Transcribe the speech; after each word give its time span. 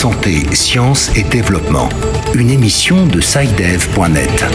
Santé, 0.00 0.46
Sciences 0.54 1.10
et 1.14 1.24
Développement, 1.24 1.90
une 2.34 2.48
émission 2.48 3.04
de 3.04 3.20
SciDev.net. 3.20 4.46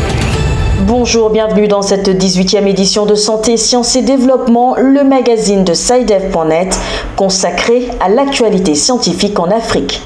Bonjour, 0.88 1.29
bienvenue 1.29 1.68
dans 1.68 1.83
cette 1.83 2.10
18e 2.10 2.65
édition 2.65 3.06
de 3.06 3.13
Santé, 3.13 3.55
Sciences 3.55 3.96
et 3.96 4.02
Développement, 4.02 4.76
le 4.76 5.03
magazine 5.03 5.63
de 5.63 5.76
SciDev.net 5.76 6.76
consacré 7.16 7.89
à 7.99 8.10
l'actualité 8.10 8.74
scientifique 8.74 9.38
en 9.38 9.52
Afrique. 9.52 10.02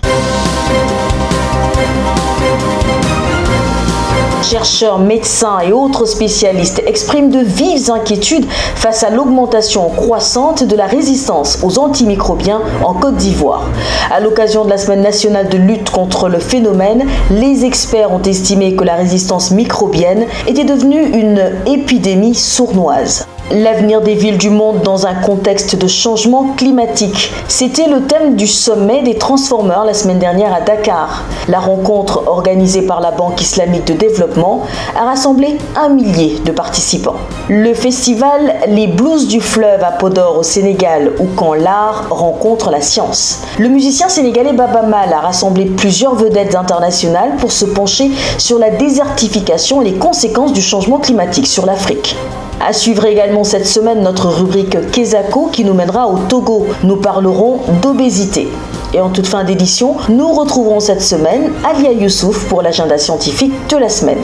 Chercheurs, 4.50 4.98
médecins 4.98 5.60
et 5.60 5.72
autres 5.72 6.06
spécialistes 6.08 6.82
expriment 6.88 7.30
de 7.30 7.40
vives 7.40 7.92
inquiétudes 7.92 8.48
face 8.50 9.04
à 9.04 9.12
l'augmentation 9.12 9.90
croissante 9.90 10.64
de 10.64 10.76
la 10.76 10.88
résistance 10.88 11.60
aux 11.62 11.78
antimicrobiens 11.78 12.62
en 12.84 12.96
Côte 12.96 13.18
d'Ivoire. 13.18 13.70
À 14.12 14.20
l'occasion 14.20 14.66
de 14.66 14.72
la 14.72 14.80
semaine 14.80 15.04
nationale 15.04 15.50
de 15.50 15.58
lutte 15.58 15.92
contre 15.92 16.30
le 16.30 16.40
phénomène, 16.40 17.06
les 17.30 17.64
experts 17.64 18.12
ont 18.12 18.24
estimé 18.24 18.76
que 18.76 18.84
la 18.84 18.96
résistance 18.96 19.52
microbienne 19.52 20.26
était 20.48 20.64
devenue 20.64 21.04
une 21.04 21.52
épidémie 21.68 22.34
sournoise. 22.34 23.28
L'avenir 23.52 24.02
des 24.02 24.14
villes 24.14 24.38
du 24.38 24.52
monde 24.52 24.82
dans 24.84 25.08
un 25.08 25.16
contexte 25.16 25.76
de 25.76 25.88
changement 25.88 26.54
climatique. 26.56 27.34
C'était 27.48 27.88
le 27.88 28.04
thème 28.04 28.36
du 28.36 28.46
sommet 28.46 29.02
des 29.02 29.16
Transformers 29.16 29.86
la 29.86 29.96
semaine 29.96 30.20
dernière 30.20 30.54
à 30.54 30.62
Dakar. 30.62 31.24
La 31.48 31.60
rencontre 31.60 32.28
organisée 32.28 32.84
par 32.84 33.02
la 33.02 33.10
Banque 33.10 33.42
islamique 33.42 33.86
de 33.86 33.94
développement 33.94 34.62
a 34.96 35.06
rassemblé 35.06 35.58
un 35.76 35.90
millier 35.90 36.38
de 36.46 36.52
participants. 36.52 37.16
Le 37.50 37.74
festival 37.74 38.54
Les 38.68 38.86
Blues 38.86 39.28
du 39.28 39.42
fleuve 39.42 39.84
à 39.84 39.94
Podor 39.94 40.38
au 40.38 40.44
Sénégal 40.44 41.14
ou 41.20 41.26
quand 41.36 41.56
l'art 41.56 42.06
rencontre 42.12 42.70
la 42.70 42.82
science. 42.82 43.42
Le 43.58 43.70
musicien 43.70 44.10
sénégalais 44.10 44.54
Baba 44.54 44.84
Mal 44.84 45.12
a 45.12 45.22
rassemblé 45.22 45.66
plusieurs 45.66 46.14
vedettes 46.14 46.54
internationales 46.54 47.32
pour 47.40 47.52
se 47.52 47.66
pencher 47.66 48.12
sur 48.38 48.60
la 48.60 48.70
désertification 48.70 49.82
et 49.82 49.86
les 49.86 49.98
conséquences 49.98 50.54
du 50.54 50.62
changement 50.62 51.00
climatique 51.00 51.48
sur 51.48 51.66
l'Afrique. 51.66 52.16
À 52.62 52.74
suivre 52.74 53.06
également 53.06 53.39
cette 53.44 53.68
semaine 53.68 54.02
notre 54.02 54.28
rubrique 54.28 54.92
Kezako 54.92 55.48
qui 55.52 55.64
nous 55.64 55.74
mènera 55.74 56.08
au 56.08 56.18
Togo. 56.28 56.68
Nous 56.84 56.98
parlerons 56.98 57.60
d'obésité. 57.82 58.48
Et 58.94 59.02
en 59.02 59.10
toute 59.10 59.28
fin 59.28 59.44
d'édition, 59.44 59.96
nous 60.10 60.34
retrouverons 60.34 60.80
cette 60.80 61.02
semaine 61.02 61.52
Alia 61.64 61.92
Youssouf 61.92 62.48
pour 62.48 62.62
l'agenda 62.62 62.98
scientifique 62.98 63.54
de 63.70 63.78
la 63.78 63.90
semaine. 63.90 64.20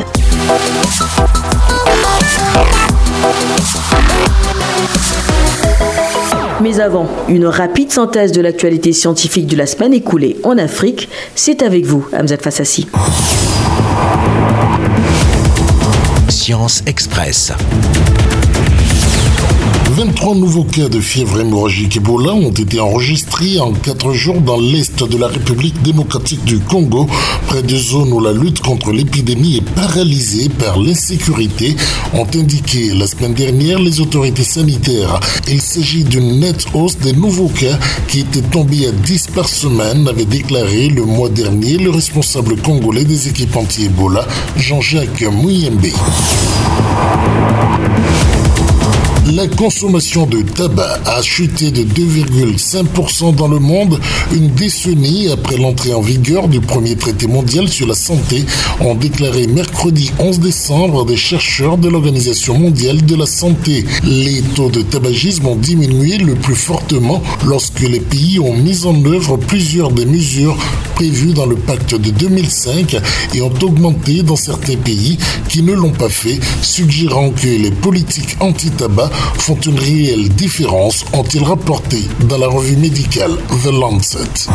Mais 6.62 6.80
avant, 6.80 7.08
une 7.28 7.46
rapide 7.46 7.92
synthèse 7.92 8.32
de 8.32 8.42
l'actualité 8.42 8.94
scientifique 8.94 9.48
de 9.48 9.56
la 9.56 9.66
semaine 9.68 9.94
écoulée 9.94 10.38
en 10.44 10.58
Afrique, 10.58 11.10
c'est 11.36 11.62
avec 11.62 11.86
vous, 11.86 12.06
Hamzat 12.18 12.38
Fassassi. 12.38 12.88
Science 16.30 16.84
Express. 16.86 17.52
23 19.96 20.36
nouveaux 20.36 20.66
cas 20.66 20.90
de 20.90 21.00
fièvre 21.00 21.40
hémorragique 21.40 21.96
Ebola 21.96 22.34
ont 22.34 22.52
été 22.52 22.82
enregistrés 22.82 23.62
en 23.62 23.72
4 23.72 24.12
jours 24.12 24.42
dans 24.42 24.60
l'est 24.60 25.02
de 25.02 25.18
la 25.18 25.28
République 25.28 25.82
démocratique 25.84 26.44
du 26.44 26.60
Congo, 26.60 27.08
près 27.48 27.64
de 27.64 27.78
zones 27.78 28.12
où 28.12 28.20
la 28.20 28.34
lutte 28.34 28.60
contre 28.60 28.92
l'épidémie 28.92 29.56
est 29.56 29.70
paralysée 29.74 30.50
par 30.50 30.78
l'insécurité, 30.80 31.78
ont 32.14 32.28
indiqué 32.36 32.94
la 32.94 33.08
semaine 33.08 33.34
dernière 33.34 33.80
les 33.80 34.02
autorités 34.02 34.44
sanitaires. 34.44 35.22
Il 35.48 35.62
s'agit 35.62 36.04
d'une 36.04 36.42
nette 36.42 36.66
hausse 36.74 36.98
des 36.98 37.14
nouveaux 37.14 37.48
cas 37.48 37.80
qui 38.10 38.20
étaient 38.20 38.42
tombés 38.42 38.88
à 38.88 38.92
10 38.92 39.28
par 39.28 39.48
semaine, 39.48 40.10
avait 40.10 40.26
déclaré 40.26 40.90
le 40.90 41.06
mois 41.06 41.30
dernier 41.30 41.78
le 41.78 41.92
responsable 41.92 42.58
congolais 42.58 43.06
des 43.06 43.30
équipes 43.30 43.56
anti-Ebola, 43.56 44.28
Jean-Jacques 44.58 45.24
Mouyembe. 45.32 45.88
La 49.34 49.48
consommation 49.48 50.28
de 50.28 50.44
tabac 50.44 51.00
a 51.08 51.20
chuté 51.24 51.72
de 51.72 51.82
2,5% 51.82 53.34
dans 53.34 53.48
le 53.48 53.58
monde 53.58 54.00
une 54.32 54.50
décennie 54.50 55.30
après 55.30 55.58
l'entrée 55.58 55.96
en 55.96 56.02
vigueur 56.02 56.48
du 56.48 56.62
premier 56.62 56.96
traité 56.96 57.26
mondial 57.26 57.68
sur 57.68 57.88
la 57.88 57.96
santé, 57.96 58.46
ont 58.82 58.94
déclaré 58.94 59.48
mercredi 59.48 60.12
11 60.20 60.40
décembre 60.40 61.06
des 61.06 61.18
chercheurs 61.18 61.80
de 61.80 61.90
l'Organisation 61.90 62.58
mondiale 62.58 63.04
de 63.04 63.16
la 63.16 63.26
santé. 63.26 63.86
Les 64.04 64.44
taux 64.56 64.70
de 64.70 64.84
tabagisme 64.84 65.48
ont 65.48 65.56
diminué 65.56 66.18
le 66.18 66.36
plus 66.36 66.56
fortement 66.56 67.24
lorsque 67.48 67.82
les 67.82 68.00
pays 68.00 68.40
ont 68.40 68.56
mis 68.56 68.86
en 68.86 69.04
œuvre 69.06 69.38
plusieurs 69.38 69.92
des 69.92 70.06
mesures 70.06 70.56
prévues 70.94 71.34
dans 71.34 71.46
le 71.46 71.56
pacte 71.56 71.96
de 71.96 72.12
2005 72.12 72.96
et 73.34 73.42
ont 73.42 73.52
augmenté 73.62 74.24
dans 74.24 74.38
certains 74.38 74.78
pays 74.78 75.18
qui 75.50 75.62
ne 75.62 75.74
l'ont 75.74 75.92
pas 75.92 76.10
fait, 76.10 76.40
suggérant 76.62 77.32
que 77.32 77.48
les 77.48 77.72
politiques 77.72 78.38
anti-tabac 78.40 79.10
font 79.38 79.60
une 79.60 79.80
réelle 79.80 80.30
différence, 80.30 81.06
ont-ils 81.14 81.44
rapporté 81.44 82.04
dans 82.28 82.38
la 82.38 82.48
revue 82.48 82.78
médicale 82.78 83.32
The 83.64 83.72
Lancet. 83.72 84.50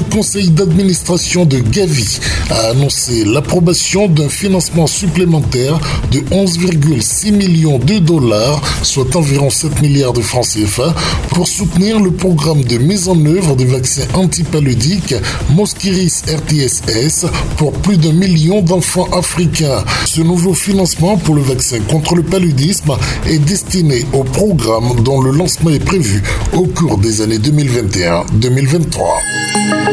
Le 0.00 0.14
conseil 0.14 0.48
d'administration 0.48 1.44
de 1.44 1.58
Gavi 1.58 2.20
a 2.48 2.70
annoncé 2.70 3.24
l'approbation 3.24 4.08
d'un 4.08 4.30
financement 4.30 4.86
supplémentaire 4.86 5.78
de 6.10 6.20
11,6 6.20 7.32
millions 7.32 7.78
de 7.78 7.98
dollars, 7.98 8.62
soit 8.82 9.14
environ 9.14 9.50
7 9.50 9.82
milliards 9.82 10.14
de 10.14 10.22
francs 10.22 10.46
CFA, 10.46 10.94
pour 11.28 11.46
soutenir 11.46 12.00
le 12.00 12.12
programme 12.12 12.64
de 12.64 12.78
mise 12.78 13.08
en 13.08 13.26
œuvre 13.26 13.56
des 13.56 13.66
vaccins 13.66 14.06
antipaludiques 14.14 15.14
Mosquiris 15.50 16.22
RTSS 16.26 17.26
pour 17.58 17.72
plus 17.72 17.98
d'un 17.98 18.12
million 18.12 18.62
d'enfants 18.62 19.08
africains. 19.12 19.84
Ce 20.06 20.22
nouveau 20.22 20.54
financement 20.54 21.18
pour 21.18 21.34
le 21.34 21.42
vaccin 21.42 21.78
contre 21.90 22.14
le 22.14 22.22
paludisme 22.22 22.96
est 23.26 23.38
destiné 23.38 24.06
au 24.14 24.24
programme 24.24 25.02
dont 25.04 25.20
le 25.20 25.30
lancement 25.30 25.70
est 25.70 25.84
prévu 25.84 26.22
au 26.54 26.64
cours 26.64 26.96
des 26.96 27.20
années 27.20 27.38
2021-2023. 27.38 29.89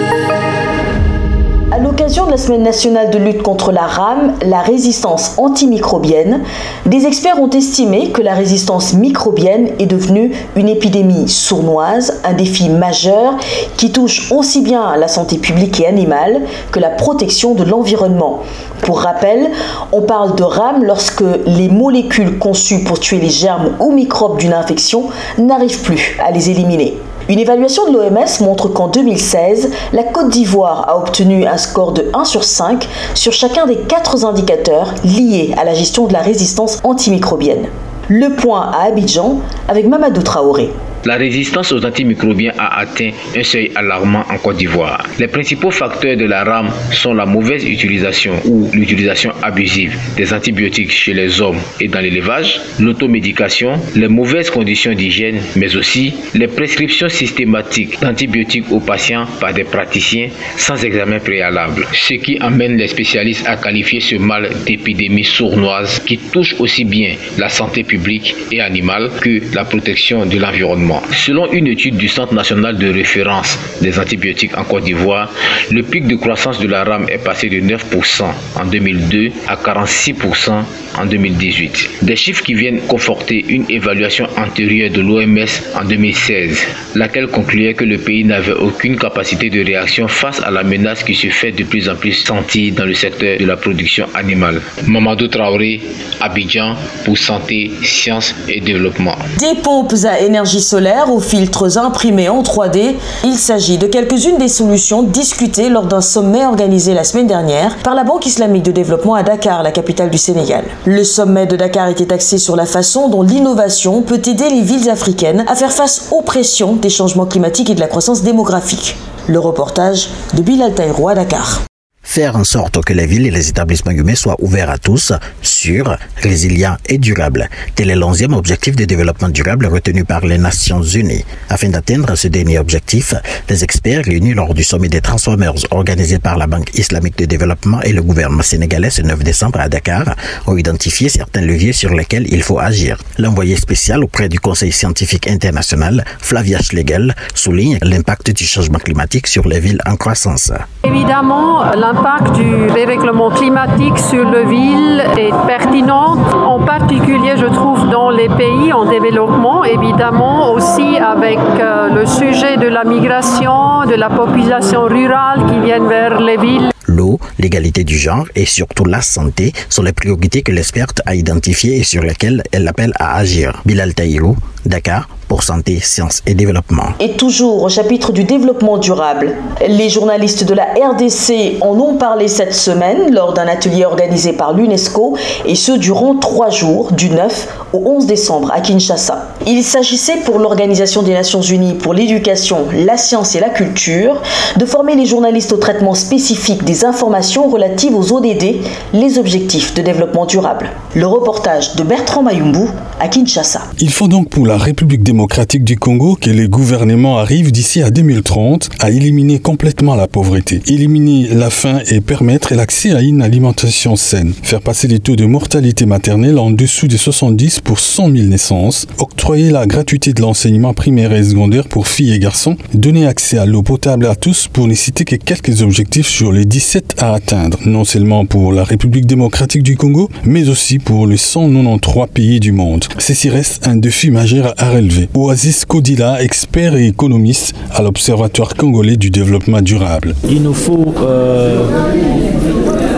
À 1.78 1.80
l'occasion 1.80 2.26
de 2.26 2.32
la 2.32 2.38
semaine 2.38 2.64
nationale 2.64 3.12
de 3.12 3.20
lutte 3.20 3.44
contre 3.44 3.72
la 3.72 3.86
rame, 3.86 4.34
la 4.44 4.62
résistance 4.62 5.34
antimicrobienne, 5.38 6.42
des 6.88 7.06
experts 7.06 7.40
ont 7.40 7.50
estimé 7.50 8.10
que 8.10 8.22
la 8.24 8.34
résistance 8.34 8.94
microbienne 8.94 9.70
est 9.78 9.86
devenue 9.86 10.32
une 10.56 10.70
épidémie 10.70 11.28
sournoise, 11.28 12.20
un 12.24 12.34
défi 12.34 12.70
majeur 12.70 13.36
qui 13.78 13.92
touche 13.92 14.32
aussi 14.32 14.62
bien 14.62 14.96
la 14.96 15.08
santé 15.08 15.38
publique 15.38 15.80
et 15.80 15.86
animale 15.86 16.42
que 16.72 16.80
la 16.80 16.90
protection 16.90 17.54
de 17.54 17.64
l'environnement. 17.64 18.40
Pour 18.82 19.02
rappel, 19.02 19.52
on 19.92 20.02
parle 20.02 20.36
de 20.36 20.44
rame 20.44 20.84
lorsque 20.84 21.24
les 21.46 21.70
molécules 21.70 22.40
conçues 22.40 22.84
pour 22.84 23.00
tuer 23.00 23.20
les 23.20 23.30
germes 23.30 23.76
ou 23.80 23.92
microbes 23.92 24.40
d'une 24.40 24.54
infection 24.54 25.10
n'arrivent 25.38 25.82
plus 25.82 26.18
à 26.26 26.32
les 26.32 26.50
éliminer. 26.50 26.98
Une 27.30 27.40
évaluation 27.40 27.92
de 27.92 27.98
l'OMS 27.98 28.46
montre 28.46 28.70
qu'en 28.70 28.88
2016, 28.88 29.72
la 29.92 30.04
Côte 30.04 30.30
d'Ivoire 30.30 30.88
a 30.88 30.98
obtenu 30.98 31.46
un 31.46 31.58
score 31.58 31.92
de 31.92 32.10
1 32.14 32.24
sur 32.24 32.46
5 32.46 32.88
sur 33.16 33.34
chacun 33.34 33.66
des 33.66 33.76
quatre 33.76 34.24
indicateurs 34.24 34.94
liés 35.04 35.54
à 35.58 35.66
la 35.66 35.74
gestion 35.74 36.08
de 36.08 36.14
la 36.14 36.22
résistance 36.22 36.80
antimicrobienne. 36.86 37.68
Le 38.08 38.30
point 38.30 38.72
à 38.72 38.86
Abidjan 38.86 39.40
avec 39.68 39.88
Mamadou 39.88 40.22
Traoré. 40.22 40.72
La 41.08 41.16
résistance 41.16 41.72
aux 41.72 41.86
antimicrobiens 41.86 42.52
a 42.58 42.80
atteint 42.82 43.12
un 43.34 43.42
seuil 43.42 43.72
alarmant 43.76 44.26
en 44.30 44.38
Côte 44.40 44.58
d'Ivoire. 44.58 45.06
Les 45.20 45.30
principaux 45.30 45.72
facteurs 45.72 46.18
de 46.18 46.26
la 46.26 46.44
rame 46.44 46.70
sont 46.92 47.14
la 47.14 47.26
mauvaise 47.26 47.64
utilisation 47.64 48.34
ou 48.44 48.70
l'utilisation 48.74 49.32
abusive 49.42 49.98
des 50.18 50.34
antibiotiques 50.34 50.92
chez 50.92 51.14
les 51.14 51.40
hommes 51.40 51.60
et 51.80 51.88
dans 51.88 52.02
l'élevage, 52.02 52.60
l'automédication, 52.82 53.80
les 53.96 54.10
mauvaises 54.10 54.50
conditions 54.50 54.92
d'hygiène, 54.94 55.40
mais 55.56 55.78
aussi 55.78 56.14
les 56.34 56.48
prescriptions 56.48 57.08
systématiques 57.08 58.02
d'antibiotiques 58.02 58.70
aux 58.70 58.82
patients 58.82 59.28
par 59.40 59.54
des 59.54 59.64
praticiens 59.64 60.28
sans 60.58 60.84
examen 60.84 61.20
préalable, 61.20 61.88
ce 61.94 62.16
qui 62.16 62.38
amène 62.40 62.76
les 62.76 62.90
spécialistes 62.90 63.48
à 63.48 63.56
qualifier 63.56 64.02
ce 64.02 64.18
mal 64.18 64.50
d'épidémie 64.66 65.24
sournoise 65.24 66.02
qui 66.06 66.18
touche 66.18 66.54
aussi 66.60 66.84
bien 66.84 67.16
la 67.38 67.48
santé 67.48 67.86
publique 67.86 68.36
et 68.52 68.60
animale 68.60 69.10
que 69.22 69.40
la 69.56 69.64
protection 69.64 70.26
de 70.26 70.38
l'environnement. 70.38 70.97
Selon 71.12 71.52
une 71.52 71.68
étude 71.68 71.98
du 71.98 72.08
Centre 72.08 72.34
national 72.34 72.78
de 72.78 72.92
référence 72.92 73.58
des 73.82 74.00
antibiotiques 74.00 74.58
en 74.58 74.64
Côte 74.64 74.84
d'Ivoire, 74.86 75.32
le 75.72 75.84
pic 75.84 76.08
de 76.08 76.16
croissance 76.16 76.60
de 76.60 76.68
la 76.68 76.84
rame 76.84 77.06
est 77.10 77.18
passé 77.24 77.50
de 77.50 77.58
9% 77.60 78.24
en 78.56 78.66
2002 78.66 79.32
à 79.48 79.56
46% 79.56 80.64
en 80.98 81.06
2018. 81.06 81.90
Des 82.04 82.16
chiffres 82.16 82.44
qui 82.44 82.54
viennent 82.54 82.80
conforter 82.88 83.44
une 83.50 83.66
évaluation 83.70 84.28
antérieure 84.38 84.92
de 84.92 85.02
l'OMS 85.02 85.46
en 85.76 85.84
2016, 85.86 86.58
laquelle 86.96 87.28
concluait 87.28 87.74
que 87.74 87.84
le 87.84 87.98
pays 87.98 88.24
n'avait 88.24 88.54
aucune 88.54 88.98
capacité 88.98 89.50
de 89.50 89.64
réaction 89.64 90.08
face 90.08 90.42
à 90.42 90.50
la 90.52 90.64
menace 90.64 91.04
qui 91.04 91.14
se 91.16 91.28
fait 91.28 91.52
de 91.52 91.64
plus 91.64 91.90
en 91.90 91.96
plus 91.96 92.14
sentir 92.14 92.74
dans 92.74 92.86
le 92.86 92.94
secteur 92.94 93.38
de 93.40 93.46
la 93.46 93.58
production 93.58 94.08
animale. 94.16 94.62
Mamadou 94.88 95.28
Traoré, 95.28 95.82
Abidjan, 96.22 96.76
pour 97.06 97.18
Santé, 97.18 97.72
Sciences 97.84 98.34
et 98.48 98.62
Développement. 98.62 99.18
Des 99.40 99.60
pompes 99.62 99.94
à 100.06 100.20
énergie 100.20 100.62
solaire 100.62 100.77
aux 101.10 101.20
filtres 101.20 101.78
imprimés 101.80 102.30
en 102.30 102.44
3D. 102.44 102.96
Il 103.24 103.36
s'agit 103.38 103.80
de 103.80 103.88
quelques-unes 103.88 104.38
des 104.38 104.48
solutions 104.48 105.02
discutées 105.02 105.70
lors 105.70 105.86
d'un 105.86 106.02
sommet 106.02 106.46
organisé 106.46 106.94
la 106.94 107.04
semaine 107.04 107.26
dernière 107.26 107.76
par 107.78 107.96
la 107.96 108.04
Banque 108.04 108.28
islamique 108.28 108.62
de 108.64 108.72
développement 108.72 109.16
à 109.16 109.24
Dakar, 109.24 109.64
la 109.64 109.72
capitale 109.72 110.12
du 110.12 110.20
Sénégal. 110.20 110.66
Le 110.86 111.04
sommet 111.04 111.48
de 111.48 111.56
Dakar 111.56 111.88
était 111.88 112.14
axé 112.14 112.38
sur 112.38 112.56
la 112.56 112.68
façon 112.68 113.10
dont 113.10 113.24
l'innovation 113.24 114.04
peut 114.04 114.22
aider 114.24 114.50
les 114.50 114.62
villes 114.62 114.90
africaines 114.90 115.46
à 115.48 115.56
faire 115.56 115.72
face 115.72 116.10
aux 116.12 116.22
pressions 116.22 116.74
des 116.74 116.90
changements 116.90 117.26
climatiques 117.26 117.72
et 117.72 117.76
de 117.76 117.80
la 117.80 117.88
croissance 117.88 118.22
démographique. 118.22 118.98
Le 119.28 119.40
reportage 119.40 120.10
de 120.36 120.44
Bilal 120.44 120.76
Taïro 120.76 121.10
à 121.10 121.16
Dakar 121.16 121.62
faire 122.08 122.38
en 122.38 122.46
sorte 122.46 122.84
que 122.86 122.94
les 122.94 123.06
villes 123.06 123.28
et 123.28 123.32
les 123.32 123.50
établissements 123.50 123.92
humains 123.92 124.16
soient 124.16 124.38
ouverts 124.40 124.70
à 124.70 124.78
tous, 124.78 125.12
sûrs, 125.42 125.98
résilients 126.24 126.78
et 126.88 126.98
durables. 126.98 127.50
Tel 127.76 127.92
est 127.92 127.96
l'onzième 127.96 128.34
objectif 128.34 128.78
de 128.78 128.86
développement 128.86 129.28
durable 129.28 129.66
retenu 129.68 130.06
par 130.06 130.26
les 130.26 130.38
Nations 130.38 130.82
Unies. 130.82 131.26
Afin 131.50 131.68
d'atteindre 131.70 132.16
ce 132.16 132.30
dernier 132.30 132.60
objectif, 132.60 133.14
les 133.50 133.64
experts 133.64 134.06
réunis 134.06 134.34
lors 134.34 134.54
du 134.54 134.64
sommet 134.64 134.88
des 134.88 135.02
Transformers 135.02 135.54
organisé 135.72 136.18
par 136.18 136.38
la 136.38 136.48
Banque 136.48 136.74
islamique 136.76 137.18
de 137.18 137.26
développement 137.26 137.82
et 137.82 137.92
le 137.92 138.02
gouvernement 138.02 138.42
sénégalais 138.42 138.90
ce 138.90 139.02
9 139.02 139.20
décembre 139.24 139.60
à 139.60 139.68
Dakar 139.68 140.16
ont 140.48 140.56
identifié 140.56 141.10
certains 141.10 141.42
leviers 141.42 141.74
sur 141.74 141.94
lesquels 141.94 142.26
il 142.34 142.42
faut 142.42 142.58
agir. 142.58 142.98
L'envoyé 143.18 143.58
spécial 143.58 144.02
auprès 144.04 144.30
du 144.30 144.40
Conseil 144.40 144.72
scientifique 144.72 145.28
international, 145.28 146.06
Flavia 146.20 146.60
Schlegel, 146.62 147.14
souligne 147.36 147.78
l'impact 147.82 148.32
du 148.32 148.46
changement 148.46 148.80
climatique 148.80 149.28
sur 149.28 149.46
les 149.46 149.60
villes 149.60 149.82
en 149.86 149.98
croissance. 149.98 150.52
Évidemment, 150.86 151.64
l'impact 151.98 152.36
du 152.36 152.68
dérèglement 152.74 153.30
climatique 153.30 153.98
sur 153.98 154.24
le 154.30 154.48
ville 154.48 155.04
est 155.18 155.34
pertinent, 155.48 156.18
en 156.46 156.60
particulier 156.60 157.34
je 157.38 157.46
trouve 157.46 157.90
dans 157.90 158.10
les 158.10 158.30
pays 158.30 158.72
en 158.74 158.86
développement, 158.86 159.64
évidemment 159.64 160.54
aussi 160.54 160.98
avec 160.98 161.40
euh, 161.60 161.90
le 161.90 162.06
sujet 162.06 162.58
de 162.58 162.68
la 162.68 162.84
migration, 162.84 163.86
de 163.86 163.96
la 163.96 164.10
population 164.10 164.84
rurale 164.84 165.46
qui 165.50 165.60
viennent 165.60 165.88
vers 165.88 166.20
les 166.20 166.38
villes. 166.38 166.70
L'eau, 166.88 167.20
l'égalité 167.40 167.84
du 167.84 167.98
genre 167.98 168.26
et 168.36 168.46
surtout 168.46 168.86
la 168.86 169.02
santé 169.02 169.54
sont 169.70 169.84
les 169.84 169.94
priorités 169.94 170.42
que 170.42 170.52
l'experte 170.52 171.02
a 171.06 171.16
identifiées 171.16 171.78
et 171.78 171.84
sur 171.84 172.04
lesquelles 172.04 172.44
elle 172.52 172.68
appelle 172.68 172.94
à 173.00 173.18
agir. 173.18 173.62
Bilal 173.66 173.94
Taïrou, 173.94 174.36
Dakar, 174.66 175.08
pour 175.28 175.44
Santé, 175.44 175.80
Sciences 175.82 176.22
et 176.26 176.34
Développement. 176.34 176.84
Et 177.00 177.14
toujours 177.14 177.64
au 177.64 177.70
chapitre 177.70 178.12
du 178.12 178.24
développement 178.24 178.78
durable. 178.78 179.36
Les 179.68 179.90
journalistes 179.90 180.46
de 180.46 180.54
la 180.54 180.66
RDC 180.66 181.62
en 181.62 181.78
ont 181.80 181.98
parlé 181.98 182.28
cette 182.28 182.54
semaine 182.54 183.14
lors 183.14 183.34
d'un 183.34 183.48
atelier 183.48 183.86
organisé 183.86 184.34
par 184.34 184.54
l'UNESCO 184.54 185.18
et 185.46 185.56
ce 185.56 185.74
durant 185.74 186.16
trois 186.16 186.50
jours, 186.50 186.92
du 186.94 187.10
9 187.10 187.66
au 187.74 187.82
11 187.86 188.06
décembre 188.06 188.52
à 188.54 188.62
Kinshasa. 188.62 189.28
Il 189.46 189.64
s'agissait 189.64 190.18
pour 190.26 190.40
l'Organisation 190.40 191.04
des 191.04 191.14
Nations 191.14 191.42
Unies 191.42 191.74
pour 191.74 191.94
l'éducation, 191.94 192.68
la 192.74 192.98
science 192.98 193.36
et 193.36 193.40
la 193.40 193.50
culture 193.50 194.22
de 194.56 194.66
former 194.66 194.96
les 194.96 195.06
journalistes 195.06 195.52
au 195.52 195.58
traitement 195.58 195.94
spécifique 195.94 196.64
des 196.64 196.86
informations 196.86 197.50
relatives 197.50 197.96
aux 197.96 198.14
ODD, 198.14 198.62
les 198.94 199.18
objectifs 199.20 199.74
de 199.74 199.82
développement 199.82 200.26
durable. 200.26 200.70
Le 200.96 201.06
reportage 201.06 201.76
de 201.76 201.84
Bertrand 201.84 202.24
Mayumbu 202.24 202.68
à 203.00 203.08
Kinshasa. 203.08 203.62
Il 203.80 203.92
faut 203.92 204.08
donc 204.08 204.30
pour 204.30 204.46
la 204.46 204.58
République 204.58 205.04
démocratique 205.04 205.17
du 205.60 205.78
Congo 205.78 206.16
que 206.20 206.30
les 206.30 206.48
gouvernements 206.48 207.18
arrivent 207.18 207.52
d'ici 207.52 207.82
à 207.82 207.90
2030 207.90 208.70
à 208.80 208.92
éliminer 208.92 209.40
complètement 209.40 209.96
la 209.96 210.08
pauvreté, 210.08 210.62
éliminer 210.68 211.30
la 211.34 211.50
faim 211.50 211.80
et 211.90 212.02
permettre 212.02 212.54
l'accès 212.54 212.94
à 212.94 213.02
une 213.02 213.24
alimentation 213.24 213.96
saine, 213.96 214.34
faire 214.44 214.62
passer 214.62 214.88
les 214.88 215.00
taux 215.00 215.16
de 215.16 215.26
mortalité 215.26 215.86
maternelle 215.86 216.38
en 216.38 216.52
dessous 216.52 216.88
de 216.88 216.98
70 216.98 217.62
pour 217.62 217.80
100 217.80 218.12
000 218.12 218.28
naissances, 218.28 218.86
octroyer 219.00 219.50
la 219.50 219.66
gratuité 219.66 220.14
de 220.14 220.22
l'enseignement 220.22 220.74
primaire 220.74 221.12
et 221.14 221.24
secondaire 221.24 221.68
pour 221.68 221.88
filles 221.88 222.14
et 222.14 222.20
garçons, 222.20 222.56
donner 222.74 223.08
accès 223.08 223.40
à 223.40 223.46
l'eau 223.46 223.64
potable 223.64 224.06
à 224.06 224.16
tous 224.16 224.48
pour 224.48 224.68
ne 224.68 224.76
citer 224.76 225.04
que 225.04 225.16
quelques 225.16 225.62
objectifs 225.62 226.08
sur 226.08 226.32
les 226.32 226.46
17 226.46 226.96
à 227.00 227.14
atteindre, 227.14 227.58
non 227.66 227.86
seulement 227.86 228.26
pour 228.26 228.54
la 228.54 228.64
République 228.64 229.08
démocratique 229.08 229.64
du 229.64 229.78
Congo, 229.78 230.10
mais 230.26 230.48
aussi 230.48 230.78
pour 230.78 231.08
les 231.08 231.18
193 231.18 232.08
pays 232.14 232.40
du 232.40 232.52
monde. 232.52 232.86
Ceci 233.00 233.30
reste 233.30 233.68
un 233.68 233.76
défi 233.76 234.12
majeur 234.12 234.54
à 234.58 234.70
relever. 234.70 235.07
Oasis 235.16 235.66
Kodila, 235.66 236.22
expert 236.22 236.76
et 236.76 236.88
économiste 236.88 237.56
à 237.72 237.82
l'Observatoire 237.82 238.54
congolais 238.56 238.98
du 238.98 239.10
développement 239.10 239.62
durable. 239.62 240.16
Il 240.30 240.44
nous 240.44 240.54
faut 240.54 240.94
euh, 241.02 241.66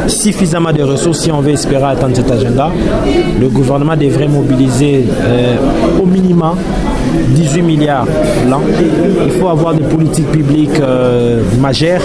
suffisamment 0.07 0.73
de 0.73 0.83
ressources 0.83 1.21
si 1.21 1.31
on 1.31 1.41
veut 1.41 1.51
espérer 1.51 1.83
atteindre 1.85 2.15
cet 2.15 2.29
agenda. 2.31 2.71
Le 3.39 3.47
gouvernement 3.49 3.95
devrait 3.95 4.27
mobiliser 4.27 5.05
euh, 5.21 5.55
au 6.01 6.05
minimum 6.05 6.57
18 7.35 7.61
milliards 7.61 8.07
l'an. 8.49 8.61
Il 9.25 9.31
faut 9.39 9.47
avoir 9.47 9.73
des 9.73 9.83
politiques 9.83 10.31
publiques 10.31 10.79
euh, 10.79 11.41
majeures, 11.59 12.01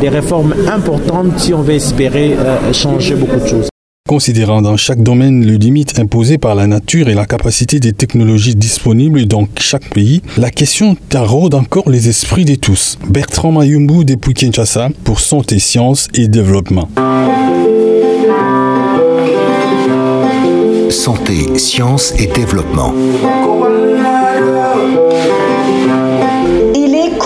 des 0.00 0.08
réformes 0.08 0.54
importantes 0.72 1.38
si 1.38 1.54
on 1.54 1.62
veut 1.62 1.74
espérer 1.74 2.36
changer 2.72 3.14
beaucoup 3.14 3.40
de 3.40 3.46
choses. 3.46 3.68
Considérant 4.08 4.62
dans 4.62 4.78
chaque 4.78 5.02
domaine 5.02 5.44
les 5.44 5.58
limites 5.58 5.98
imposées 5.98 6.38
par 6.38 6.54
la 6.54 6.66
nature 6.66 7.10
et 7.10 7.14
la 7.14 7.26
capacité 7.26 7.78
des 7.78 7.92
technologies 7.92 8.56
disponibles 8.56 9.26
dans 9.26 9.46
chaque 9.58 9.90
pays, 9.90 10.22
la 10.38 10.48
question 10.50 10.96
taraude 11.10 11.54
encore 11.54 11.90
les 11.90 12.08
esprits 12.08 12.46
de 12.46 12.54
tous. 12.54 12.96
Bertrand 13.06 13.52
Mayumbu 13.52 14.06
depuis 14.06 14.32
Kinshasa 14.32 14.88
pour 15.04 15.20
Santé, 15.20 15.58
Sciences 15.58 16.08
et 16.14 16.26
Développement. 16.26 16.88
Santé, 20.88 21.58
Sciences 21.58 22.14
et 22.18 22.28
Développement. 22.28 22.94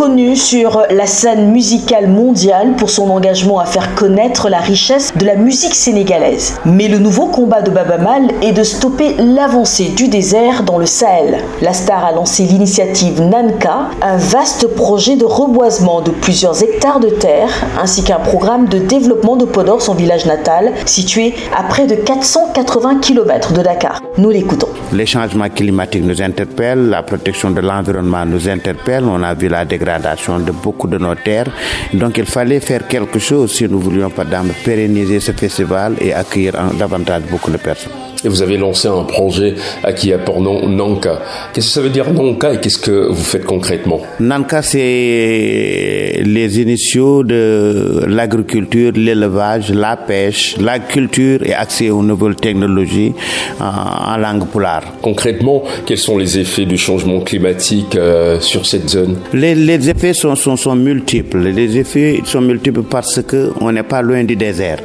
Connu 0.02 0.34
sur 0.34 0.82
la 0.90 1.06
scène 1.06 1.52
musicale 1.52 2.08
mondiale 2.08 2.75
pour 2.76 2.90
son 2.90 3.08
engagement 3.08 3.60
à 3.60 3.66
faire 3.66 3.94
connaître 3.94 4.49
la 4.49 4.58
richesse 4.58 5.12
de 5.16 5.25
la 5.25 5.37
musique 5.37 5.76
sénégalaise. 5.76 6.58
Mais 6.64 6.88
le 6.88 6.99
nouveau 6.99 7.26
combat 7.26 7.62
de 7.62 7.70
Baba 7.70 7.99
Mal 7.99 8.22
est 8.43 8.50
de 8.50 8.64
stopper 8.64 9.14
l'avancée 9.19 9.90
du 9.90 10.08
désert 10.08 10.64
dans 10.64 10.78
le 10.78 10.87
Sahel. 10.87 11.38
La 11.60 11.72
star 11.72 12.04
a 12.04 12.10
lancé 12.10 12.43
l'initiative 12.43 13.22
Nanka, 13.22 13.90
un 14.02 14.16
vaste 14.16 14.75
projet 14.75 15.14
de 15.14 15.25
reboisement 15.25 16.00
de 16.00 16.10
plusieurs 16.10 16.60
hectares 16.64 16.99
de 16.99 17.10
terre, 17.10 17.50
ainsi 17.81 18.02
qu'un 18.02 18.19
programme 18.19 18.66
de 18.66 18.78
développement 18.81 19.37
de 19.37 19.44
Podor, 19.44 19.82
son 19.82 19.94
village 19.94 20.26
natal, 20.26 20.72
situé 20.84 21.32
à 21.56 21.62
près 21.62 21.87
de 21.87 21.94
480 21.94 22.99
km 22.99 23.52
de 23.52 23.62
Dakar. 23.62 24.00
Nous 24.19 24.31
l'écoutons. 24.31 24.69
Les 24.93 25.06
changements 25.06 25.49
climatiques 25.49 26.02
nous 26.02 26.21
interpellent, 26.21 26.88
la 26.90 27.04
protection 27.04 27.52
de 27.52 27.61
l'environnement 27.61 28.26
nous 28.26 28.49
interpelle, 28.49 29.04
on 29.04 29.23
a 29.23 29.32
vu 29.32 29.47
la 29.47 29.64
dégradation 29.64 29.91
de 29.99 30.52
beaucoup 30.52 30.88
de 30.88 30.99
nos 30.99 31.14
terres. 31.14 31.50
Donc 31.92 32.18
il 32.18 32.26
fallait 32.26 32.61
faire 32.61 32.87
quelque 32.87 33.18
chose 33.18 33.52
si 33.52 33.68
nous 33.68 33.80
voulions, 33.80 34.11
par 34.11 34.26
pérenniser 34.64 35.20
ce 35.20 35.32
festival 35.32 35.96
et 36.00 36.12
accueillir 36.12 36.54
davantage 36.78 37.22
beaucoup 37.30 37.50
de 37.50 37.58
personnes 37.58 38.12
et 38.25 38.29
vous 38.29 38.43
avez 38.43 38.57
lancé 38.57 38.88
un 38.88 39.05
projet 39.05 39.55
qui 39.97 40.12
a 40.12 40.19
pour 40.19 40.41
nom 40.41 40.69
Nanka. 40.69 41.21
Qu'est-ce 41.52 41.67
que 41.67 41.73
ça 41.73 41.81
veut 41.81 41.91
dire 41.91 42.12
Nanka 42.12 42.55
et 42.55 42.61
qu'est-ce 42.61 42.79
que 42.79 43.09
vous 43.09 43.23
faites 43.23 43.45
concrètement? 43.45 44.00
Nanka, 44.21 44.62
c'est 44.62 46.23
les 46.25 46.61
initiaux 46.61 47.25
de 47.25 48.05
l'agriculture, 48.07 48.93
l'élevage, 48.95 49.73
la 49.73 49.97
pêche, 49.97 50.57
la 50.61 50.79
culture 50.79 51.41
et 51.45 51.55
accès 51.55 51.91
aux 51.91 52.02
nouvelles 52.02 52.37
technologies 52.37 53.12
en, 53.61 54.17
langue 54.17 54.47
polar. 54.47 54.83
Concrètement, 55.00 55.62
quels 55.87 55.99
sont 55.99 56.19
les 56.19 56.38
effets 56.38 56.64
du 56.64 56.76
changement 56.76 57.21
climatique 57.21 57.97
euh, 57.97 58.38
sur 58.41 58.67
cette 58.67 58.88
zone? 58.88 59.17
Les, 59.33 59.55
les, 59.55 59.91
effets 59.91 60.12
sont, 60.12 60.35
sont, 60.37 60.57
sont, 60.57 60.76
multiples. 60.76 61.38
Les 61.38 61.76
effets 61.79 62.21
sont 62.25 62.41
multiples 62.41 62.83
parce 62.83 63.21
qu'on 63.23 63.73
n'est 63.73 63.83
pas 63.83 64.02
loin 64.02 64.23
du 64.25 64.37
désert. 64.37 64.79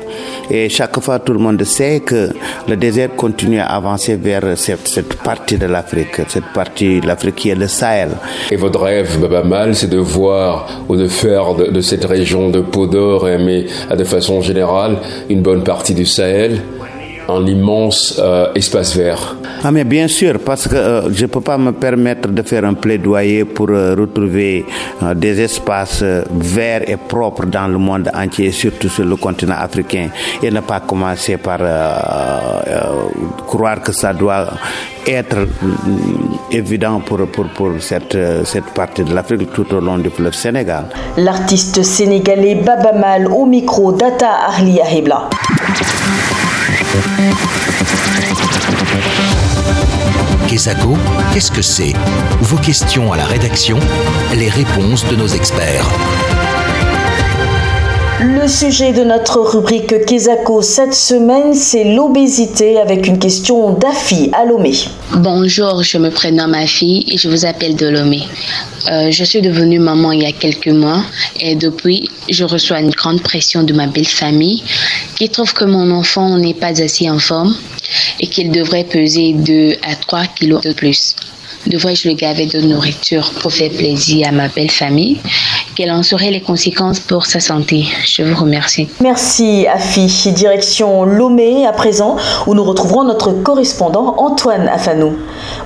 Et 0.50 0.70
chaque 0.70 1.00
fois, 1.02 1.20
tout 1.20 1.34
le 1.34 1.40
monde 1.40 1.62
sait 1.64 2.00
que 2.00 2.30
le 2.68 2.78
désert 2.78 3.16
continue 3.16 3.60
à 3.60 3.66
avancer 3.66 4.16
vers 4.16 4.58
cette, 4.58 5.16
partie 5.16 5.58
de 5.58 5.66
l'Afrique, 5.66 6.22
cette 6.28 6.54
partie 6.54 7.02
de 7.02 7.08
l'Afrique 7.08 7.36
qui 7.36 7.50
est 7.50 7.56
le 7.56 7.68
Sahel. 7.68 8.10
Et 8.50 8.56
votre 8.56 8.82
rêve, 8.82 9.20
Baba 9.20 9.44
Mal, 9.44 9.76
c'est 9.76 9.90
de 9.90 9.98
voir 9.98 10.68
ou 10.88 10.96
de 10.96 11.08
faire 11.08 11.54
de, 11.56 11.82
cette 11.82 12.06
région 12.06 12.50
de 12.50 12.62
Podor, 12.62 13.26
mais 13.26 13.66
de 13.96 14.04
façon 14.04 14.42
générale, 14.42 14.98
une 15.30 15.42
bonne 15.42 15.64
partie 15.64 15.94
du 15.94 16.06
Sahel 16.06 16.62
un 17.30 17.46
immense 17.46 18.20
euh, 18.20 18.54
espace 18.56 18.96
vert. 18.96 19.36
Ah 19.64 19.72
mais 19.72 19.84
bien 19.84 20.08
sûr, 20.08 20.40
parce 20.46 20.68
que 20.68 20.76
euh, 20.76 21.14
je 21.14 21.24
ne 21.24 21.28
peux 21.28 21.42
pas 21.42 21.58
me 21.58 21.72
permettre 21.72 22.30
de 22.30 22.42
faire 22.42 22.64
un 22.66 22.74
plaidoyer 22.74 23.46
pour 23.46 23.70
euh, 23.70 23.96
retrouver 23.98 24.66
euh, 25.04 25.14
des 25.14 25.42
espaces 25.42 26.02
euh, 26.04 26.24
verts 26.32 26.90
et 26.90 26.98
propres 26.98 27.46
dans 27.46 27.68
le 27.68 27.78
monde 27.78 28.10
entier, 28.14 28.52
surtout 28.52 28.90
sur 28.90 29.06
le 29.06 29.16
continent 29.16 29.56
africain, 29.60 30.10
et 30.42 30.52
ne 30.52 30.62
pas 30.62 30.80
commencer 30.82 31.38
par 31.38 31.60
croire 33.48 33.82
que 33.82 33.92
ça 33.92 34.14
doit 34.14 34.48
être 35.06 35.48
évident 36.52 37.00
pour, 37.00 37.26
pour, 37.28 37.48
pour 37.48 37.72
cette, 37.80 38.18
cette 38.46 38.66
partie 38.74 39.04
de 39.04 39.14
l'Afrique 39.14 39.52
tout 39.54 39.74
au 39.74 39.80
long 39.80 39.98
du 39.98 40.10
fleuve 40.10 40.34
Sénégal. 40.36 40.86
L'artiste 41.18 41.82
sénégalais 41.84 42.56
Baba 42.56 42.94
Mal 42.94 43.28
au 43.28 43.46
micro 43.46 43.92
Data 43.92 44.30
Arlia 44.50 44.84
Hebla. 44.92 45.30
Quesaco, 50.48 50.98
qu'est-ce 51.34 51.52
que 51.52 51.62
c'est? 51.62 51.94
Vos 52.42 52.58
questions 52.58 53.12
à 53.12 53.18
la 53.18 53.26
rédaction, 53.26 53.80
les 54.34 54.50
réponses 54.50 55.06
de 55.06 55.16
nos 55.16 55.28
experts. 55.28 55.86
Le 58.20 58.48
sujet 58.48 58.94
de 58.94 59.04
notre 59.04 59.40
rubrique 59.42 60.04
Kesako 60.08 60.64
cette 60.64 60.96
semaine, 60.96 61.54
c'est 61.54 61.84
l'obésité 61.84 62.80
avec 62.80 63.06
une 63.06 63.20
question 63.20 63.74
d'Afi 63.74 64.32
à 64.34 64.44
Lomé. 64.44 64.74
Bonjour, 65.18 65.84
je 65.84 66.00
me 66.00 66.10
prénomme 66.10 66.56
Afi 66.56 67.06
et 67.08 67.18
je 67.20 67.30
vous 67.30 67.46
appelle 67.46 67.76
de 67.76 67.86
Lomé. 67.86 68.24
Euh, 68.92 69.12
je 69.12 69.24
suis 69.24 69.40
devenue 69.44 69.78
maman 69.78 70.14
il 70.14 70.24
y 70.24 70.26
a 70.26 70.32
quelques 70.32 70.70
mois 70.70 71.04
et 71.40 71.56
depuis, 71.56 72.10
je 72.28 72.44
reçois 72.44 72.80
une 72.80 72.90
grande 72.90 73.22
pression 73.22 73.62
de 73.62 73.74
ma 73.74 73.86
belle 73.86 74.08
famille 74.08 74.64
qui 75.16 75.30
trouve 75.30 75.54
que 75.54 75.66
mon 75.66 75.92
enfant 75.92 76.40
n'est 76.40 76.56
pas 76.56 76.82
assez 76.82 77.08
en 77.12 77.20
forme 77.20 77.56
et 78.20 78.26
qu'il 78.26 78.52
devrait 78.52 78.86
peser 78.86 79.34
2 79.34 79.76
à 79.84 79.96
3 79.96 80.26
kilos 80.36 80.64
de 80.64 80.74
plus. 80.74 81.16
Devrais-je 81.68 82.08
le 82.08 82.16
gaver 82.16 82.46
de 82.46 82.62
nourriture 82.62 83.32
pour 83.42 83.52
faire 83.52 83.70
plaisir 83.72 84.30
à 84.30 84.32
ma 84.32 84.48
belle 84.48 84.72
famille 84.72 85.20
Quelles 85.76 85.92
en 85.92 86.02
seraient 86.02 86.32
les 86.32 86.40
conséquences 86.40 87.02
pour 87.02 87.26
sa 87.26 87.42
santé? 87.42 87.86
Je 88.06 88.24
vous 88.24 88.42
remercie. 88.42 88.88
Merci 89.02 89.68
Afi. 89.68 90.08
Direction 90.32 91.04
Lomé 91.04 91.66
à 91.66 91.74
présent 91.74 92.16
où 92.48 92.56
nous 92.56 92.64
retrouverons 92.64 93.04
notre 93.04 93.32
correspondant 93.32 94.16
Antoine 94.18 94.70
Afanou. 94.70 95.18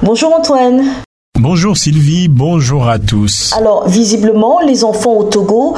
Bonjour 0.02 0.34
Antoine. 0.34 1.04
Bonjour 1.42 1.76
Sylvie, 1.76 2.28
bonjour 2.28 2.88
à 2.88 3.00
tous. 3.00 3.52
Alors 3.58 3.90
visiblement, 3.90 4.60
les 4.60 4.84
enfants 4.84 5.14
au 5.14 5.24
Togo, 5.24 5.76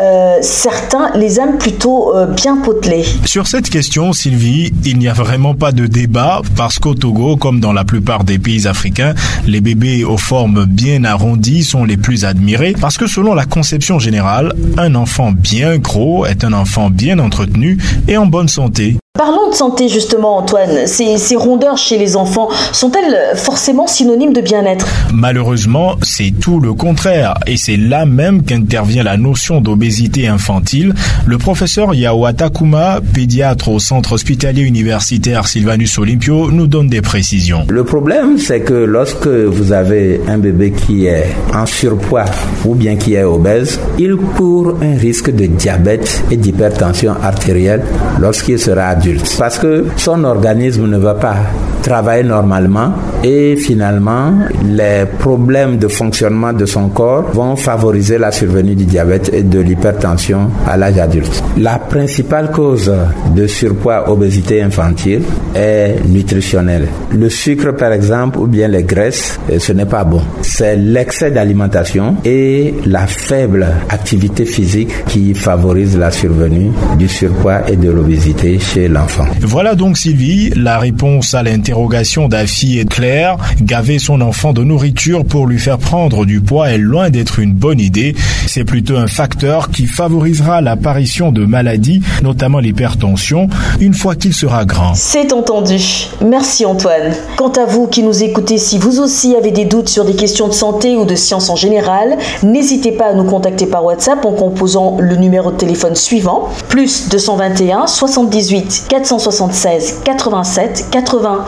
euh, 0.00 0.36
certains 0.40 1.10
les 1.16 1.40
aiment 1.40 1.58
plutôt 1.58 2.14
euh, 2.14 2.26
bien 2.26 2.58
potelés. 2.58 3.04
Sur 3.24 3.48
cette 3.48 3.70
question, 3.70 4.12
Sylvie, 4.12 4.72
il 4.84 4.98
n'y 4.98 5.08
a 5.08 5.12
vraiment 5.12 5.56
pas 5.56 5.72
de 5.72 5.88
débat 5.88 6.42
parce 6.54 6.78
qu'au 6.78 6.94
Togo, 6.94 7.36
comme 7.36 7.58
dans 7.58 7.72
la 7.72 7.82
plupart 7.82 8.22
des 8.22 8.38
pays 8.38 8.68
africains, 8.68 9.14
les 9.48 9.60
bébés 9.60 10.04
aux 10.04 10.16
formes 10.16 10.64
bien 10.64 11.02
arrondies 11.02 11.64
sont 11.64 11.82
les 11.82 11.96
plus 11.96 12.24
admirés 12.24 12.76
parce 12.80 12.96
que 12.96 13.08
selon 13.08 13.34
la 13.34 13.46
conception 13.46 13.98
générale, 13.98 14.54
un 14.78 14.94
enfant 14.94 15.32
bien 15.32 15.78
gros 15.78 16.24
est 16.24 16.44
un 16.44 16.52
enfant 16.52 16.88
bien 16.88 17.18
entretenu 17.18 17.78
et 18.06 18.16
en 18.16 18.26
bonne 18.26 18.46
santé. 18.46 18.96
Parlons 19.20 19.50
de 19.50 19.54
santé 19.54 19.88
justement 19.90 20.38
Antoine. 20.38 20.86
Ces, 20.86 21.18
ces 21.18 21.36
rondeurs 21.36 21.76
chez 21.76 21.98
les 21.98 22.16
enfants 22.16 22.48
sont-elles 22.72 23.36
forcément 23.36 23.86
synonymes 23.86 24.32
de 24.32 24.40
bien-être? 24.40 24.86
Malheureusement, 25.12 25.96
c'est 26.00 26.32
tout 26.40 26.58
le 26.58 26.72
contraire 26.72 27.34
et 27.46 27.58
c'est 27.58 27.76
là 27.76 28.06
même 28.06 28.42
qu'intervient 28.42 29.02
la 29.02 29.18
notion 29.18 29.60
d'obésité 29.60 30.26
infantile. 30.26 30.94
Le 31.26 31.36
professeur 31.36 31.92
Yawata 31.92 32.48
Kuma, 32.48 33.00
pédiatre 33.12 33.68
au 33.68 33.78
centre 33.78 34.12
hospitalier 34.12 34.62
universitaire 34.62 35.46
Sylvanus 35.46 35.98
Olympio, 35.98 36.50
nous 36.50 36.66
donne 36.66 36.88
des 36.88 37.02
précisions. 37.02 37.66
Le 37.68 37.84
problème, 37.84 38.38
c'est 38.38 38.60
que 38.60 38.72
lorsque 38.72 39.26
vous 39.26 39.72
avez 39.72 40.22
un 40.28 40.38
bébé 40.38 40.72
qui 40.72 41.04
est 41.04 41.26
en 41.54 41.66
surpoids 41.66 42.24
ou 42.64 42.74
bien 42.74 42.96
qui 42.96 43.12
est 43.16 43.24
obèse, 43.24 43.78
il 43.98 44.16
court 44.16 44.78
un 44.80 44.96
risque 44.96 45.30
de 45.30 45.44
diabète 45.44 46.24
et 46.30 46.38
d'hypertension 46.38 47.12
artérielle 47.22 47.82
lorsqu'il 48.18 48.58
sera 48.58 48.84
adulte. 48.84 49.09
Parce 49.38 49.58
que 49.58 49.86
son 49.96 50.24
organisme 50.24 50.86
ne 50.86 50.98
va 50.98 51.14
pas 51.14 51.36
travailler 51.82 52.24
normalement 52.24 52.92
et 53.22 53.56
finalement 53.56 54.32
les 54.64 55.04
problèmes 55.18 55.78
de 55.78 55.88
fonctionnement 55.88 56.52
de 56.52 56.66
son 56.66 56.88
corps 56.88 57.30
vont 57.32 57.56
favoriser 57.56 58.18
la 58.18 58.32
survenue 58.32 58.74
du 58.74 58.84
diabète 58.84 59.30
et 59.32 59.42
de 59.42 59.60
l'hypertension 59.60 60.50
à 60.66 60.76
l'âge 60.76 60.98
adulte. 60.98 61.42
La 61.58 61.78
principale 61.78 62.50
cause 62.50 62.92
de 63.34 63.46
surpoids 63.46 64.10
obésité 64.10 64.62
infantile 64.62 65.22
est 65.54 65.96
nutritionnelle. 66.06 66.88
Le 67.12 67.28
sucre 67.28 67.72
par 67.72 67.92
exemple 67.92 68.38
ou 68.38 68.46
bien 68.46 68.68
les 68.68 68.84
graisses, 68.84 69.38
ce 69.58 69.72
n'est 69.72 69.86
pas 69.86 70.04
bon. 70.04 70.22
C'est 70.42 70.76
l'excès 70.76 71.30
d'alimentation 71.30 72.16
et 72.24 72.74
la 72.86 73.06
faible 73.06 73.66
activité 73.88 74.44
physique 74.44 75.04
qui 75.06 75.34
favorise 75.34 75.96
la 75.98 76.10
survenue 76.10 76.70
du 76.98 77.08
surpoids 77.08 77.68
et 77.70 77.76
de 77.76 77.90
l'obésité 77.90 78.58
chez 78.58 78.88
l'enfant. 78.88 79.26
Voilà 79.40 79.74
donc 79.74 79.96
Sylvie, 79.96 80.50
la 80.56 80.78
réponse 80.78 81.34
à 81.34 81.42
l'interrogation 81.70 82.26
d'Afi 82.26 82.80
est 82.80 82.88
claire. 82.88 83.36
Gaver 83.62 84.00
son 84.00 84.20
enfant 84.22 84.52
de 84.52 84.64
nourriture 84.64 85.24
pour 85.24 85.46
lui 85.46 85.60
faire 85.60 85.78
prendre 85.78 86.26
du 86.26 86.40
poids 86.40 86.70
est 86.70 86.78
loin 86.78 87.10
d'être 87.10 87.38
une 87.38 87.52
bonne 87.52 87.78
idée. 87.78 88.16
C'est 88.48 88.64
plutôt 88.64 88.96
un 88.96 89.06
facteur 89.06 89.70
qui 89.70 89.86
favorisera 89.86 90.62
l'apparition 90.62 91.30
de 91.30 91.44
maladies, 91.44 92.02
notamment 92.24 92.58
l'hypertension, 92.58 93.48
une 93.78 93.94
fois 93.94 94.16
qu'il 94.16 94.34
sera 94.34 94.64
grand. 94.64 94.94
C'est 94.96 95.32
entendu. 95.32 95.78
Merci 96.20 96.66
Antoine. 96.66 97.12
Quant 97.36 97.52
à 97.52 97.66
vous 97.66 97.86
qui 97.86 98.02
nous 98.02 98.24
écoutez, 98.24 98.58
si 98.58 98.76
vous 98.76 98.98
aussi 98.98 99.36
avez 99.36 99.52
des 99.52 99.64
doutes 99.64 99.88
sur 99.88 100.04
des 100.04 100.16
questions 100.16 100.48
de 100.48 100.52
santé 100.52 100.96
ou 100.96 101.04
de 101.04 101.14
sciences 101.14 101.50
en 101.50 101.56
général, 101.56 102.18
n'hésitez 102.42 102.90
pas 102.90 103.10
à 103.10 103.14
nous 103.14 103.24
contacter 103.24 103.66
par 103.66 103.84
WhatsApp 103.84 104.24
en 104.24 104.32
composant 104.32 104.96
le 104.98 105.14
numéro 105.14 105.52
de 105.52 105.56
téléphone 105.56 105.94
suivant 105.94 106.48
plus 106.68 107.08
221 107.10 107.86
78 107.86 108.86
476 108.88 110.00
87 110.04 110.86
80 110.90 111.44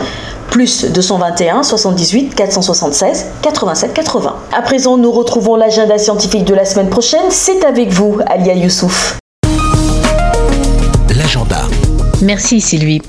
plus 0.53 0.85
221 0.85 1.63
78 1.63 2.35
476 2.35 3.27
87 3.41 3.95
80. 3.95 4.37
À 4.53 4.63
présent, 4.63 4.99
nous 4.99 5.11
retrouvons 5.11 5.57
l'agenda 5.57 5.97
scientifique 5.97 6.45
de 6.45 6.55
la 6.55 6.67
semaine 6.67 6.91
prochaine. 6.91 7.31
C'est 7.31 7.65
avec 7.65 7.91
vous, 7.91 8.19
Alia 8.27 8.55
Youssouf. 8.55 9.22
Merci 12.23 12.61
Sylvie. 12.61 13.03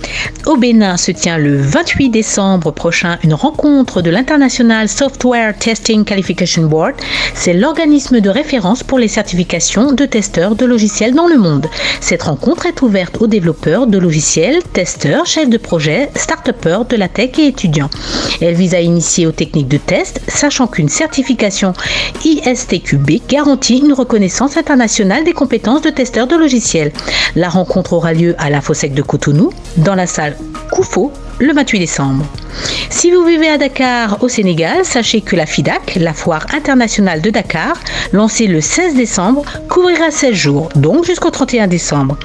Au 0.47 0.57
Bénin 0.57 0.97
se 0.97 1.11
tient 1.11 1.37
le 1.37 1.55
28 1.55 2.09
décembre 2.09 2.71
prochain 2.71 3.19
une 3.23 3.35
rencontre 3.35 4.01
de 4.01 4.09
l'International 4.09 4.89
Software 4.89 5.55
Testing 5.55 6.03
Qualification 6.03 6.63
Board. 6.63 6.95
C'est 7.35 7.53
l'organisme 7.53 8.21
de 8.21 8.29
référence 8.31 8.81
pour 8.81 8.97
les 8.97 9.07
certifications 9.07 9.91
de 9.91 10.05
testeurs 10.05 10.55
de 10.55 10.65
logiciels 10.65 11.13
dans 11.13 11.27
le 11.27 11.37
monde. 11.37 11.67
Cette 12.01 12.23
rencontre 12.23 12.65
est 12.65 12.81
ouverte 12.81 13.21
aux 13.21 13.27
développeurs 13.27 13.85
de 13.85 13.99
logiciels, 13.99 14.63
testeurs, 14.73 15.27
chefs 15.27 15.49
de 15.49 15.57
projet, 15.57 16.09
start-upers 16.15 16.85
de 16.85 16.95
la 16.95 17.07
tech 17.07 17.37
et 17.37 17.45
étudiants. 17.45 17.91
Elle 18.41 18.55
vise 18.55 18.73
à 18.73 18.81
initier 18.81 19.27
aux 19.27 19.31
techniques 19.31 19.67
de 19.67 19.77
test, 19.77 20.21
sachant 20.27 20.65
qu'une 20.65 20.89
certification 20.89 21.73
ISTQB 22.25 23.21
garantit 23.29 23.77
une 23.77 23.93
reconnaissance 23.93 24.57
internationale 24.57 25.23
des 25.23 25.33
compétences 25.33 25.83
de 25.83 25.91
testeurs 25.91 26.27
de 26.27 26.35
logiciels. 26.35 26.91
La 27.35 27.49
rencontre 27.49 27.93
aura 27.93 28.13
lieu 28.13 28.33
à 28.39 28.49
la 28.49 28.59
Fossec 28.59 28.93
de 28.93 29.02
Cotonou, 29.03 29.51
dans 29.77 29.95
la 29.95 30.07
salle 30.07 30.35
Koufo, 30.71 31.11
le 31.43 31.53
28 31.53 31.79
décembre. 31.79 32.25
Si 32.89 33.11
vous 33.11 33.25
vivez 33.25 33.49
à 33.49 33.57
Dakar, 33.57 34.23
au 34.23 34.29
Sénégal, 34.29 34.85
sachez 34.85 35.19
que 35.19 35.35
la 35.35 35.45
FIDAC, 35.45 35.97
la 35.99 36.13
foire 36.13 36.45
internationale 36.53 37.21
de 37.21 37.29
Dakar, 37.31 37.73
lancée 38.13 38.47
le 38.47 38.61
16 38.61 38.95
décembre, 38.95 39.43
couvrira 39.67 40.09
16 40.09 40.33
jours, 40.33 40.69
donc 40.75 41.05
jusqu'au 41.05 41.31
31 41.31 41.67
décembre. 41.67 42.17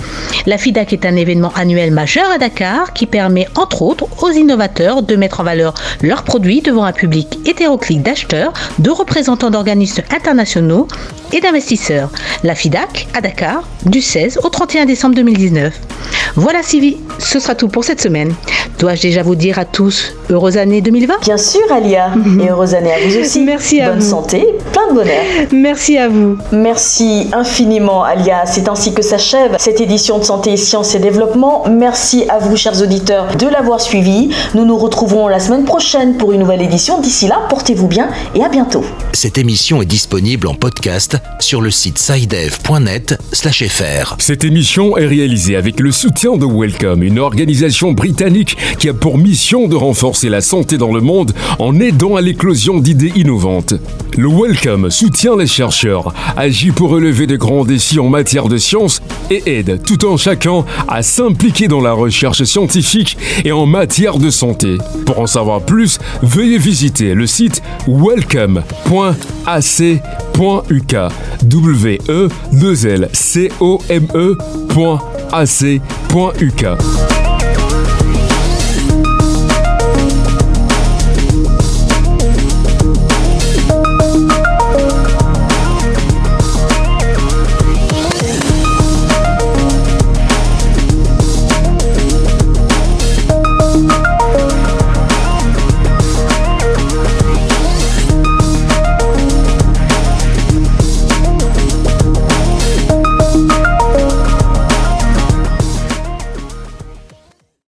La 0.46 0.56
FIDAC 0.56 0.92
est 0.92 1.04
un 1.04 1.16
événement 1.16 1.52
annuel 1.56 1.90
majeur 1.90 2.30
à 2.30 2.38
Dakar 2.38 2.92
qui 2.92 3.06
permet 3.06 3.48
entre 3.56 3.82
autres 3.82 4.06
aux 4.22 4.30
innovateurs 4.30 5.02
de 5.02 5.16
mettre 5.16 5.40
en 5.40 5.44
valeur 5.44 5.74
leurs 6.02 6.22
produits 6.22 6.60
devant 6.60 6.84
un 6.84 6.92
public 6.92 7.40
hétéroclite 7.44 8.02
d'acheteurs, 8.02 8.52
de 8.78 8.90
représentants 8.90 9.50
d'organismes 9.50 10.02
internationaux 10.14 10.86
et 11.32 11.40
d'investisseurs. 11.40 12.10
La 12.44 12.54
FIDAC 12.54 13.08
à 13.14 13.20
Dakar 13.20 13.64
du 13.84 14.00
16 14.00 14.38
au 14.44 14.48
31 14.48 14.86
décembre 14.86 15.16
2019. 15.16 15.74
Voilà 16.36 16.62
Sylvie, 16.62 16.98
ce 17.18 17.40
sera 17.40 17.54
tout 17.56 17.68
pour 17.68 17.82
cette 17.84 18.00
semaine. 18.00 18.32
Dois-je 18.78 19.07
déjà 19.08 19.22
vous 19.22 19.36
dire 19.36 19.58
à 19.58 19.64
tous 19.64 20.12
heureuse 20.28 20.58
année 20.58 20.82
2020 20.82 21.22
Bien 21.22 21.38
sûr 21.38 21.62
Alia, 21.74 22.10
et 22.44 22.50
heureuse 22.50 22.74
année 22.74 22.92
à 22.92 22.98
vous 23.06 23.16
aussi. 23.18 23.40
Merci 23.42 23.80
à 23.80 23.88
Bonne 23.88 24.00
vous. 24.00 24.10
santé, 24.10 24.44
plein 24.72 24.86
de 24.90 24.94
bonheur. 24.94 25.22
Merci 25.50 25.96
à 25.96 26.08
vous. 26.08 26.36
Merci 26.52 27.28
infiniment 27.32 28.04
Alia, 28.04 28.44
c'est 28.44 28.68
ainsi 28.68 28.92
que 28.92 29.00
s'achève 29.00 29.56
cette 29.58 29.80
édition 29.80 30.18
de 30.18 30.24
Santé, 30.24 30.58
Sciences 30.58 30.94
et 30.94 30.98
Développement. 30.98 31.64
Merci 31.70 32.26
à 32.28 32.38
vous 32.38 32.54
chers 32.54 32.82
auditeurs 32.82 33.34
de 33.36 33.46
l'avoir 33.46 33.80
suivi. 33.80 34.28
Nous 34.54 34.66
nous 34.66 34.76
retrouverons 34.76 35.26
la 35.28 35.40
semaine 35.40 35.64
prochaine 35.64 36.18
pour 36.18 36.32
une 36.32 36.40
nouvelle 36.40 36.60
édition. 36.60 37.00
D'ici 37.00 37.28
là, 37.28 37.40
portez-vous 37.48 37.88
bien 37.88 38.10
et 38.34 38.44
à 38.44 38.50
bientôt. 38.50 38.84
Cette 39.14 39.38
émission 39.38 39.80
est 39.80 39.86
disponible 39.86 40.48
en 40.48 40.54
podcast 40.54 41.16
sur 41.40 41.62
le 41.62 41.70
site 41.70 41.96
sidev.net/fr. 41.98 44.16
Cette 44.18 44.44
émission 44.44 44.98
est 44.98 45.06
réalisée 45.06 45.56
avec 45.56 45.80
le 45.80 45.92
soutien 45.92 46.36
de 46.36 46.44
Welcome, 46.44 47.02
une 47.02 47.18
organisation 47.18 47.92
britannique 47.92 48.56
qui 48.78 48.87
a 48.88 48.94
pour 48.94 49.18
mission 49.18 49.68
de 49.68 49.76
renforcer 49.76 50.28
la 50.28 50.40
santé 50.40 50.78
dans 50.78 50.92
le 50.92 51.00
monde 51.00 51.32
en 51.58 51.78
aidant 51.80 52.16
à 52.16 52.20
l'éclosion 52.20 52.78
d'idées 52.78 53.12
innovantes. 53.16 53.74
Le 54.16 54.28
Welcome 54.28 54.90
soutient 54.90 55.36
les 55.36 55.46
chercheurs, 55.46 56.12
agit 56.36 56.70
pour 56.70 56.90
relever 56.90 57.26
de 57.26 57.36
grands 57.36 57.64
défis 57.64 57.98
en 57.98 58.08
matière 58.08 58.48
de 58.48 58.56
science 58.56 59.00
et 59.30 59.42
aide 59.46 59.80
tout 59.84 60.04
en 60.06 60.16
chacun 60.16 60.64
à 60.88 61.02
s'impliquer 61.02 61.68
dans 61.68 61.80
la 61.80 61.92
recherche 61.92 62.44
scientifique 62.44 63.16
et 63.44 63.52
en 63.52 63.66
matière 63.66 64.18
de 64.18 64.30
santé. 64.30 64.78
Pour 65.06 65.20
en 65.20 65.26
savoir 65.26 65.60
plus, 65.62 65.98
veuillez 66.22 66.58
visiter 66.58 67.14
le 67.14 67.26
site 67.26 67.62
welcome.ac.uk 67.86 68.58
w 71.48 71.98
e 72.08 72.28
2 72.52 72.86
l 72.86 73.08
c 73.12 73.50
o 73.60 73.80
m 73.88 74.08
e.ac.uk 74.14 74.58